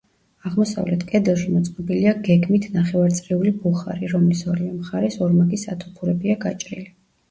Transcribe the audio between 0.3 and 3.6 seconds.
აღმოსავლეთ კედელში მოწყობილია გეგმით ნახევარწრიული